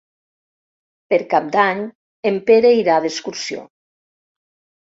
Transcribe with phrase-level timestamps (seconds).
[1.13, 1.83] Per Cap d'Any
[2.31, 3.69] en Pere irà d'excursió.